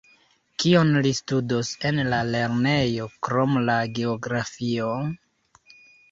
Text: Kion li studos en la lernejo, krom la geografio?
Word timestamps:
Kion 0.61 0.93
li 1.05 1.09
studos 1.17 1.67
en 1.89 1.99
la 2.13 2.21
lernejo, 2.35 3.05
krom 3.27 3.53
la 3.67 3.75
geografio? 3.99 4.89